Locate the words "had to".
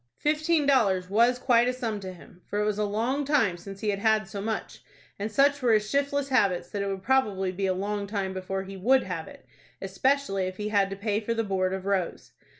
10.69-10.95